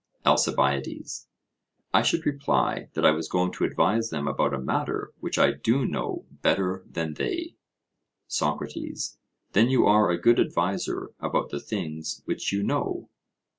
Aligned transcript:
ALCIBIADES: 0.25 1.27
I 1.93 2.01
should 2.01 2.25
reply, 2.25 2.89
that 2.95 3.05
I 3.05 3.11
was 3.11 3.29
going 3.29 3.51
to 3.51 3.63
advise 3.65 4.09
them 4.09 4.27
about 4.27 4.51
a 4.51 4.59
matter 4.59 5.13
which 5.19 5.37
I 5.37 5.51
do 5.51 5.85
know 5.85 6.25
better 6.41 6.83
than 6.89 7.13
they. 7.13 7.55
SOCRATES: 8.25 9.19
Then 9.51 9.69
you 9.69 9.85
are 9.85 10.09
a 10.09 10.19
good 10.19 10.39
adviser 10.39 11.11
about 11.19 11.51
the 11.51 11.59
things 11.59 12.23
which 12.25 12.51
you 12.51 12.63
know? 12.63 13.09